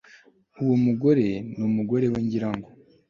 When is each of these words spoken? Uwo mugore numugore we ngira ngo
Uwo 0.61 0.75
mugore 0.85 1.27
numugore 1.57 2.05
we 2.11 2.19
ngira 2.25 2.49
ngo 2.55 2.69